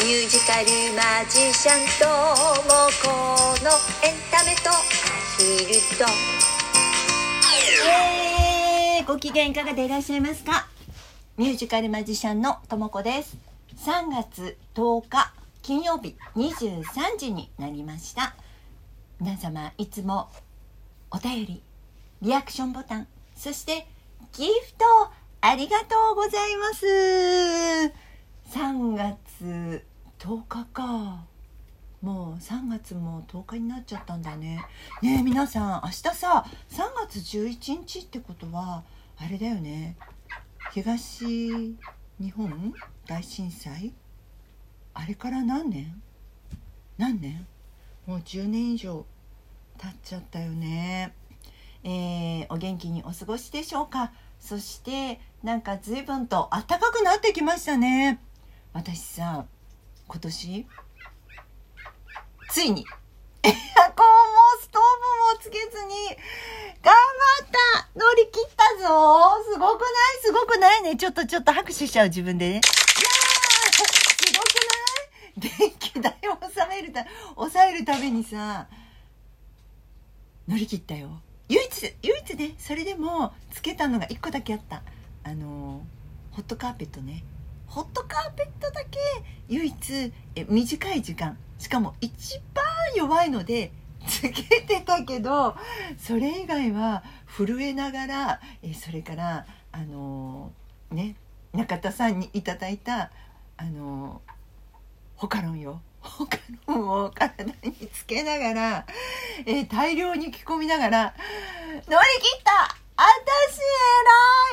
[0.00, 3.08] ミュージカルマジシャンともこ
[3.64, 3.70] の
[4.06, 4.74] エンタメとア
[5.36, 6.04] ヒルと。
[7.90, 10.68] えー、ご機嫌いかがでいらっしゃいますか？
[11.36, 13.36] ミュージカルマジシャンのともこです。
[13.84, 16.84] 3月10日金曜日23
[17.18, 18.36] 時になりました。
[19.20, 20.28] 皆様いつも
[21.10, 21.62] お便り
[22.22, 23.88] リアクションボタンそして
[24.32, 24.84] ギフト
[25.40, 26.86] ありがとうございます。
[28.54, 29.82] 3月10
[30.48, 31.24] 日か。
[32.00, 34.64] もう3月も10日になっちゃったんだね。
[35.02, 38.84] ねえ皆さん明日さ3月11日ってことは
[39.16, 39.96] あれだよね。
[40.72, 41.26] 東
[42.20, 42.72] 日本
[43.06, 43.94] 大震災？
[44.94, 46.00] あれから何年？
[46.98, 47.46] 何年？
[48.06, 49.06] もう10年以上
[49.76, 51.14] 経っちゃったよね。
[51.84, 54.12] えー、お元気にお過ごしでしょうか？
[54.38, 58.20] そしてなんか随分と暖かくなってきましたね。
[58.78, 59.44] 私さ
[60.06, 60.66] 今年
[62.48, 62.86] ついに
[63.42, 63.52] エア
[63.90, 64.14] コンも
[64.62, 64.82] ストー
[65.34, 65.94] ブもつけずに
[66.80, 66.94] 頑張
[67.42, 67.48] っ
[67.82, 69.42] た乗り切ったぞ。
[69.52, 70.22] すごくない？
[70.22, 70.94] すごくないね。
[70.94, 72.52] ちょっとちょっと拍手しちゃう自分でね。
[72.52, 73.82] いやす
[74.38, 74.46] ごく
[75.42, 75.60] ない？
[75.60, 77.04] 電気代を抑えるた
[77.34, 78.68] 抑えるためにさ
[80.46, 81.20] 乗り切ったよ。
[81.48, 84.84] 唯一唯一ねそれでもつけたのが1個だけあった。
[85.24, 85.82] あの
[86.30, 87.24] ホットカーペットね。
[87.68, 88.98] ホットカーペットだけ
[89.48, 91.38] 唯一え短い時間。
[91.58, 92.64] しかも一番
[92.96, 93.72] 弱いので
[94.06, 95.56] つけてたけど
[95.98, 100.52] それ以外は震えながらえそれからあの
[100.90, 101.16] ね
[101.52, 103.10] 中田さんにいただいた
[103.56, 104.22] あの
[105.16, 105.82] ホカロンよ。
[106.00, 106.38] ホカ
[106.68, 108.86] ロンを体につけながら、
[109.44, 111.14] え大量に着込みながら
[111.72, 111.96] 乗り切
[112.38, 112.76] った。
[112.96, 113.58] 私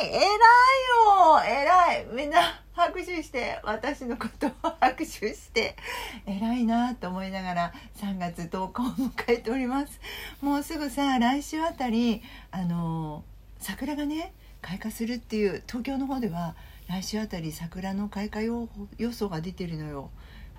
[0.00, 0.14] 偉い。
[0.14, 1.42] 偉いよ。
[1.44, 2.06] 偉い。
[2.14, 5.76] みんな拍手して私のことを拍手して
[6.26, 10.00] 偉いなと思いながら3月10日を迎えております。
[10.40, 13.24] もうすぐさ来週あたりあの
[13.58, 14.32] 桜がね
[14.62, 16.54] 開花するっていう東京の方では
[16.88, 20.10] 来週あたり桜の開花予予想が出てるのよ。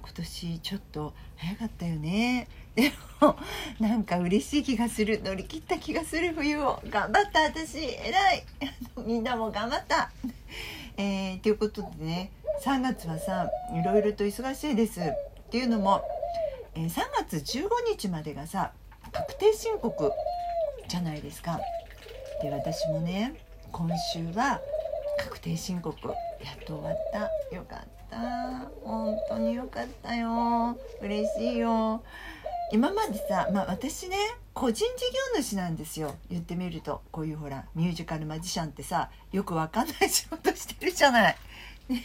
[0.03, 2.47] 今年ちょっと早かったよね。
[2.75, 3.37] でも
[3.79, 5.21] なんか嬉しい気がする。
[5.23, 6.33] 乗り切った気がする。
[6.33, 6.81] 冬を。
[6.89, 7.41] 頑張った。
[7.43, 8.43] 私偉い。
[9.05, 10.11] みんなも頑張った。
[10.97, 12.31] えー、ということでね
[12.63, 15.03] 3月はさいろいろと忙しいですっ
[15.49, 16.03] ていうのも、
[16.75, 18.71] えー3月15日までがさ
[19.11, 20.11] 確定申告
[20.87, 21.59] じゃないですか。
[22.41, 23.35] で私もね
[23.71, 24.59] 今週は
[25.19, 27.55] 確定申告やっと終わった。
[27.55, 28.69] よかった。
[28.83, 30.77] 本当によかったよ。
[31.01, 32.03] 嬉しいよ。
[32.71, 34.17] 今までさまあ私ね
[34.63, 35.03] 個人事
[35.35, 41.37] 業主なんですよ言ってみるとこういうほらミュージカルマジシャンってさよくわかんない仕事してるじゃない。
[41.89, 42.01] ね、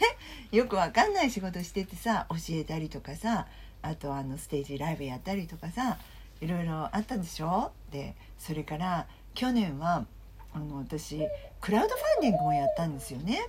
[0.51, 3.47] よくわかんない仕事しててさ教えたりとかさ
[3.81, 5.99] あとあのステージライブやったりとかさ
[6.41, 7.71] いろいろあったんでしょ？
[7.93, 10.03] でそれから去年は
[10.53, 11.17] あの私
[11.61, 13.39] クラウドファンディングもやったんですよね。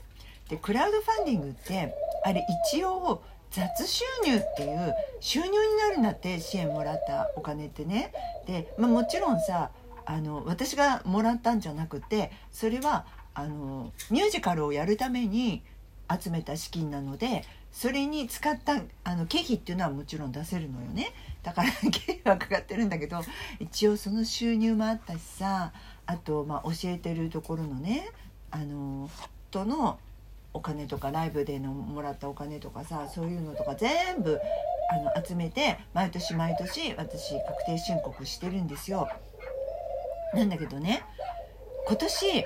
[0.49, 8.13] でクラウドファンディングってあれ一応雑収入っていう収入になるんだって支援もらったお金ってね。
[8.47, 9.71] で、まあ、もちろんさ
[10.07, 15.63] あの私がもらったんじゃなくてそれはあのミュージカルをやるために
[16.11, 21.13] 集めた資金なのでそれに使ったあの経費っていうのはもちろん出せるのよね
[21.43, 23.21] だから 経費はかかってるんだけど
[23.61, 25.73] 一応その収入もあったしさ
[26.07, 28.09] あと、まあ、教えてるところのね
[28.51, 29.09] あの
[29.51, 29.99] との
[30.53, 34.41] お金とかライブでのもらったお金とかさそういうのとか全部
[34.93, 39.09] あの集めて毎年毎年私確定申告してるんですよ。
[40.35, 41.03] なんだけどね
[41.87, 42.45] 今年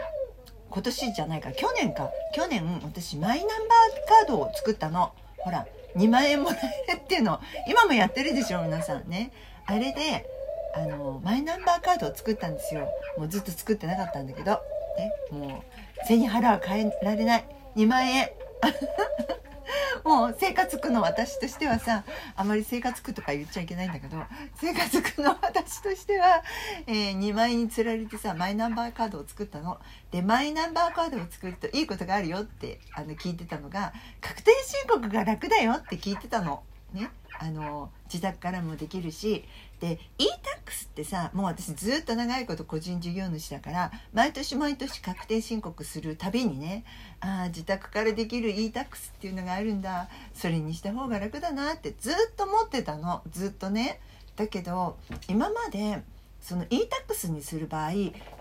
[0.70, 2.10] 今年じゃないか去年か。
[2.34, 5.12] 去年私マイナンバーカードを作ったの。
[5.38, 5.66] ほら
[5.96, 6.56] 2万円もら
[6.88, 7.40] えるっていうの。
[7.68, 9.32] 今もやってるでしょ皆さんね。
[9.66, 10.28] あれで
[10.74, 12.88] あのマイナンバーカードを作ったんですよ。
[13.16, 14.60] もうずっと作ってなかったんだけど、
[14.98, 15.62] ね、も
[16.02, 17.44] う背に腹は変えられない。
[17.76, 18.30] 2万円
[20.04, 22.04] もう生活苦の私としてはさ
[22.36, 24.18] あまり生活苦とか言っちゃいけないんだけど
[24.56, 26.42] 生活苦の私としては、
[26.86, 29.78] えー、2万円につられてさマイナンバーカードを作ったの。
[30.10, 36.62] でマイナンバーカードを作るといいことがあるよってあの聞いてたのが確定申告が楽だよって聞いてたの。
[36.94, 39.44] ね、あの自宅からもできるし
[39.80, 46.84] で e-tax ってさもう私ずっと長いこと個人事業主だから毎年毎年確定申告するたびにね
[47.20, 48.86] あ自宅からできる e-tax っ
[49.20, 54.00] ていうのがあるんだそれにした方が楽だなってずっと思ってたのずっとね。
[54.36, 54.96] だけど
[55.28, 56.02] 今まで
[56.40, 57.90] その e-tax にする場合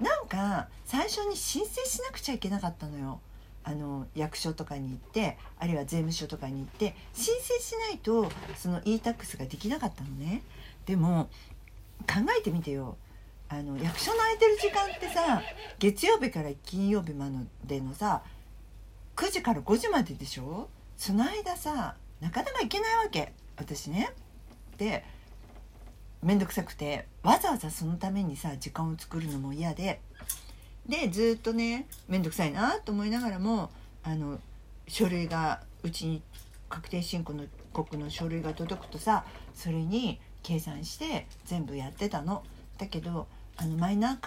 [0.01, 3.19] なんか最初に申請しなくちゃいけなかったのよ。
[3.63, 10.43] あの役所とかに行ってあるいは税務署とかに行って申請しないとその e-tax ができなかったのね。
[10.85, 11.29] でも
[12.01, 12.97] 考えてみてよ。
[13.49, 15.41] あの役所の空いてる時間ってさ
[15.77, 17.29] 月曜日から金曜日ま
[17.63, 18.23] でのさ
[19.15, 20.69] 9時から5時まででしょ？
[20.97, 23.33] その間さなかなか行けないわけ。
[23.55, 24.11] 私ね。
[24.77, 25.05] で
[26.23, 30.01] 面倒くさくてわざわざそのためにさ時間を作るのも嫌で
[30.87, 33.71] でずっとね面倒くさいなと思いながらも
[34.03, 34.39] あの
[34.87, 36.21] 書類がうちに
[36.69, 39.23] 確定申告の国の書類が届くとさ
[39.55, 42.43] それに計算して全部やってたの。
[42.77, 44.19] だけどあのマイナ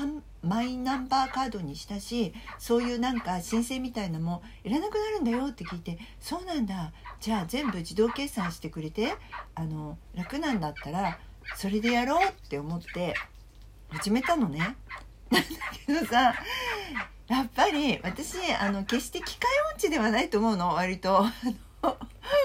[0.42, 9.14] マイナンバーカードにしたしそういうなんか申請みたいなのもいらなくなるんだよって聞いてそうなんだじゃあ全部自動計算してくれて
[9.56, 11.18] あの楽なんだったら
[11.56, 13.14] それでやろうって思って
[13.88, 14.76] 始めたのね。
[15.31, 15.49] なんだ
[15.87, 16.34] けどさ
[17.28, 21.25] やっぱり私あの決して機械音痴ではないと思うの割と。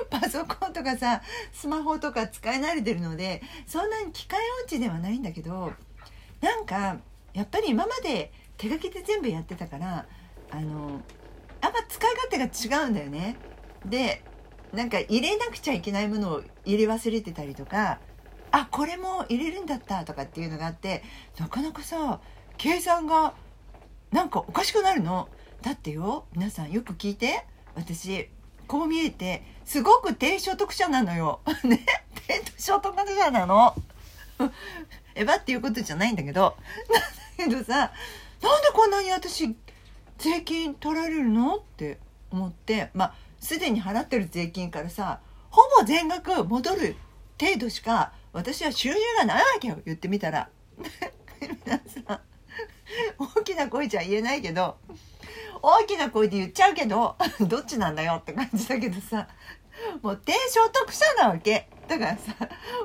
[0.10, 5.74] パソコンとかさスマホとか使い慣れてるのでそんなに機械音痴ではないんだけど
[6.42, 6.98] なんか
[7.34, 10.06] やっぱり今まで手書きで全部やってたから
[10.52, 11.02] あの
[11.62, 13.38] あんま使い勝手が違うんだよね。
[13.86, 14.24] で
[14.74, 18.00] なんか入れなくちゃいけないものを入れ忘れてたりとか
[18.52, 21.04] あこれも入れるんだったとかっていうのがあって
[21.40, 22.20] なかなかさ
[22.62, 23.34] 計算が
[24.12, 25.30] なんかおかしくなるの。
[25.64, 27.44] だってよ皆さんよく聞いて。
[27.74, 28.30] 私
[28.68, 31.40] こう見えてすごく低所得者なのよ。
[31.66, 31.84] ね？
[32.28, 33.76] 低所得者なの。
[35.16, 36.56] えばっていうことじゃないんだけど。
[37.38, 39.56] だけどさなんでこんなに私
[40.20, 41.98] 税金取られるのって
[42.30, 42.92] 思って。
[42.94, 45.20] まあすでに払ってる税金からさ
[45.50, 46.96] ほぼ全額戻る
[47.40, 49.80] 程度しか私は収入がないわけよ。
[49.84, 50.52] 言ってみたら。
[51.66, 52.31] 皆さん。
[53.18, 54.78] 大きな声じゃ言えないけど
[55.62, 59.28] 大きな声で言っちゃうけど どっちなんだよって感じだけどさ
[60.02, 62.36] もう低所得者なわけだからさ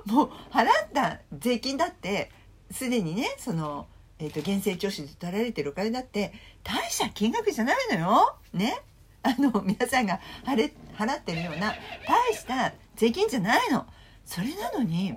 [0.07, 2.31] もう払った税金だって
[2.71, 3.87] すでにねその、
[4.19, 6.33] えーと、厳正徴収で取られてるお金だって
[6.65, 8.37] 大した金額じゃないのよ。
[8.53, 8.81] ね
[9.23, 10.69] あの皆さんが払
[11.17, 11.75] ってるような
[12.07, 13.87] 大した税金じゃないの。
[14.25, 15.15] それなのに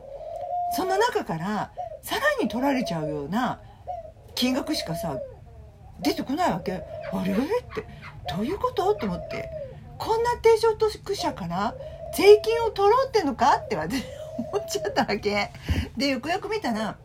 [0.76, 1.72] その中から
[2.02, 3.60] さらに取られちゃうような
[4.40, 5.18] 金額しかさ
[6.00, 6.72] 出てこないわけ。
[7.12, 7.34] あれ？
[7.34, 7.86] って。
[8.34, 8.96] どういうこと？
[8.96, 9.50] と思って。
[9.98, 11.76] こんな低所得者から
[12.16, 13.58] 税金を取ろうってのか？
[13.58, 14.02] って私
[14.38, 15.52] 思っちゃったわけ。
[15.98, 16.96] でよくよく見たら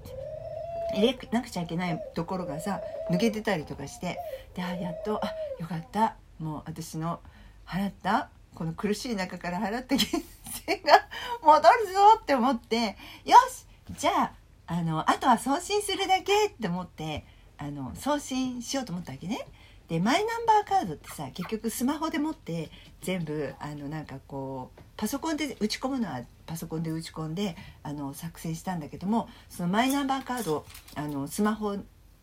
[0.94, 4.16] 入れなくちゃいけないところがさ抜けてたりとかして。
[4.54, 5.26] であやっとあ
[5.58, 6.14] よかった。
[6.38, 7.18] もう私の
[7.66, 10.22] 払ったこの苦しい中から払った金
[10.66, 11.04] 銭が
[11.42, 12.96] 戻るぞって思って。
[13.24, 13.66] よし！
[13.98, 14.32] じゃあ
[14.66, 17.24] あのあとは送信するだけって思って
[17.58, 19.46] あの送信しようと思ったわけね。
[19.88, 22.70] でマイナンバーカードってさ結局スマホで持って
[23.02, 30.64] 全部あのなんかこうパソコンで打ち込むのはパソコンで打ち込んであの作成したんだけどもそのマイナンバーカード
[30.94, 31.76] あのスマホ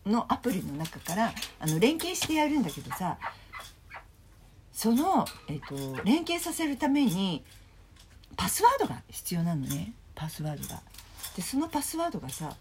[0.04, 3.16] のアプリの中からあの連携してやるんだけどさ
[4.72, 7.44] その、えっと、連携させるために
[8.36, 10.82] パスワードが必要なのねパスワードが。
[11.36, 12.56] でそのパスワードがさ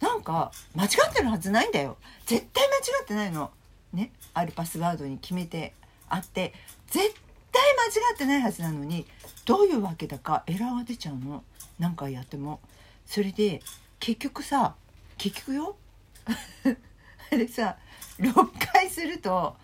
[0.00, 1.96] なんか間違ってるはずないんだよ
[2.26, 3.50] 絶対間違ってないの。
[3.92, 5.72] ねあるパスワードに決めて
[6.08, 6.52] あって
[6.88, 7.14] 絶
[7.52, 9.06] 対間違ってないはずなのに
[9.44, 11.44] どういうわけだかエラーが出ちゃうの
[11.78, 12.60] 何回やっても。
[13.06, 13.62] それで
[14.00, 14.74] 結局さ
[15.18, 15.76] 結局よ
[17.32, 17.76] あれさ
[18.18, 18.32] 6
[18.72, 19.56] 回すると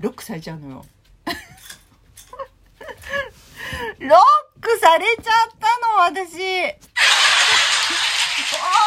[0.00, 0.84] ロックされちゃうのよ。
[3.98, 5.24] ロックされちゃっ
[5.58, 6.38] たの私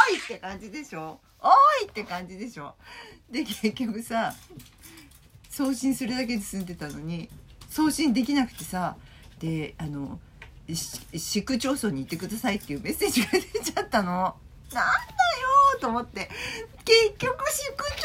[0.09, 1.19] いって感じでしょ？
[1.39, 1.49] お
[1.83, 2.75] いって感じでしょ？
[3.29, 4.33] で結局さ
[5.49, 7.29] 送信するだけで済んでたのに
[7.69, 8.95] 送信できなくてさ
[9.39, 10.19] であの
[10.67, 14.35] 市区町村に行ってくださいっていうメッセージが出ちゃったの。
[14.73, 14.87] なんだよ
[15.79, 16.29] と思って。
[16.83, 17.95] 結局市区町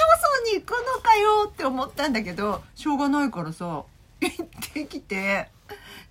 [0.44, 3.84] 村に行くのかよって思ったんだけどしょうがないからさ
[4.20, 5.48] 行ってきて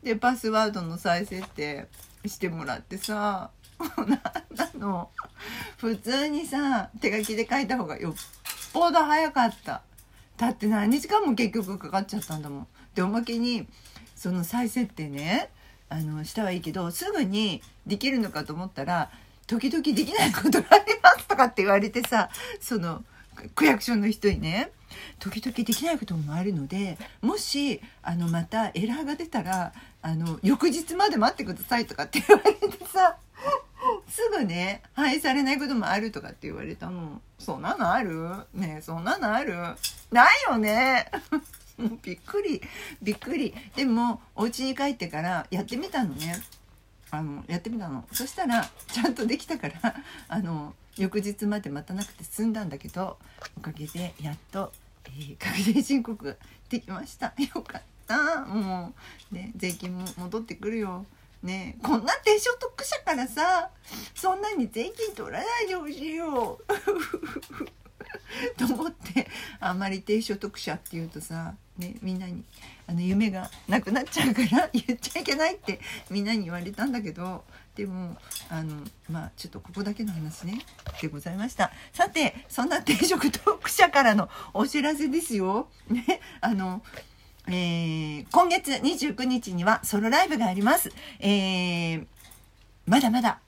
[0.04, 1.88] でパスワードの再設定
[2.26, 3.52] してもらってさ
[4.08, 5.10] なんの。
[5.78, 8.14] 普通にさ手書きで書いた方がよっ
[8.74, 9.82] ぽど早かった。
[10.38, 12.68] だって何日間も結局かかっちゃったんだもん。
[12.96, 13.68] でおまけに
[14.16, 15.50] その再設定ね
[15.90, 19.12] あのしたはいいけどすぐにできるのかと思ったら
[19.48, 23.04] 時々できないことがありますとかって言われてさその
[23.56, 24.72] 区役所の人にね
[25.20, 33.18] 時々できないこともあるのでもしあのまたエラーが出たらあの翌日まで待ってくださいとかって言われてさ
[34.12, 38.30] すぐね反映されないこともあるとかって言われたのそんなのある？
[38.54, 39.54] ねそんなのある？
[40.12, 41.10] ないよね。
[41.78, 42.62] も うびっくり
[43.02, 43.56] びっくり。
[43.76, 46.36] でもお家に帰ってからやってみたのね。
[47.10, 48.06] あのやってみたの。
[48.12, 49.96] そしたらちゃんとできたから
[50.28, 53.18] あの翌日まで待たなくて済んだんだけど
[53.58, 54.74] おかげでやっと、
[55.06, 56.38] えー、確定申告
[56.70, 57.34] できました。
[57.38, 58.46] よかった。
[58.46, 58.94] も
[59.32, 61.06] うね税金も戻ってくるよ。
[61.44, 63.70] ねこんな低所得者からさ
[64.16, 66.60] そんなに税金取らないでほしいよ
[68.58, 69.28] と思って
[69.60, 72.44] あんまり低所得者っていうとさ、ね、みんなに
[72.88, 75.80] あの夢がなくなっちゃうから 言っちゃいけないって
[76.10, 77.44] みんなに言われたんだけど
[77.76, 78.18] でも
[78.50, 80.60] あのまあちょっとここだけの話ね
[81.02, 85.70] でございましたさてそんな低所得者からのお知らせですよ。
[85.90, 86.84] ねあの
[87.48, 90.92] えー、今月29日にはソロライブがあります。
[91.20, 92.06] えー、
[92.86, 93.40] まだまだ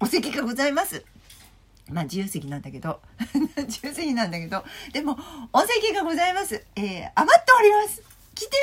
[0.00, 1.04] お席がございます。
[1.90, 3.00] まあ自由席なんだけど
[3.56, 5.18] 自由席なんだけどでも
[5.52, 8.02] お席がございますえー、余っております
[8.38, 8.56] 来て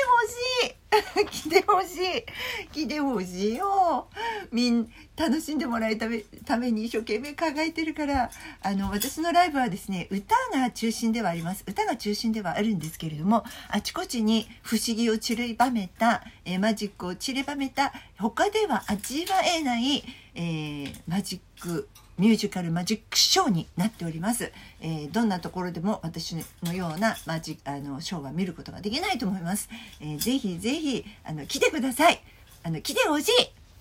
[1.20, 1.26] ほしい。
[1.28, 2.24] 来てほしい。
[2.72, 4.08] 来てほしいよ。
[4.50, 8.30] みん楽しんでもらうためために一生懸命考えてるから。
[8.62, 11.62] あの私のライブはですね歌が中心ではあります。
[11.66, 20.02] 歌が中心ではあるんですけれどもあちこちに不思議を散りばめた、えー、マジックを散りばめた他では味わえない、
[20.34, 29.68] えー、マジックミュージカルマジックショーになっております、えー、どんなところでも私のようなマジあのショーは見ることができないと思います、
[30.00, 32.22] えー、ぜひぜひあの来てください。
[32.62, 33.32] あの来てほしい、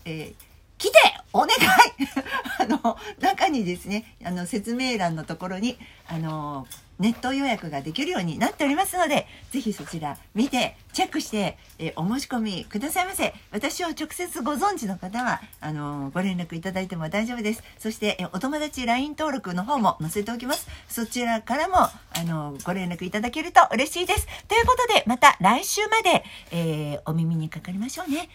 [0.06, 0.98] えー来て
[1.36, 1.52] お願い
[2.60, 5.78] あの、中にですね、あの、説明欄のところに、
[6.08, 6.66] あの、
[6.98, 13.34] ネット予約ができるようになっておりますので、ぜひそちら見て、チェックして、えお申し込みくださいませ。
[13.52, 17.64] 私を直接ご存知の方は、あの、ご連絡いただいても大丈夫です。
[17.80, 20.70] そして、えお友達 LINE 登録の方も載せておきます。
[20.88, 21.92] そちらからも、あ
[22.26, 24.26] の、ご連絡いただけると嬉しいです。
[24.48, 28.24] ということで、また来週まで、えー、お耳にかかりましょうね。